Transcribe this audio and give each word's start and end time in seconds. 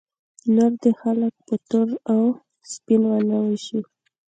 نور 0.55 0.71
دې 0.81 0.91
خلک 1.01 1.33
په 1.47 1.55
تور 1.69 1.89
او 2.11 2.21
سپین 2.71 3.01
ونه 3.09 3.37
ویشي. 3.45 3.79